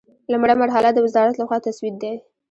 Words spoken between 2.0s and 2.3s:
دی.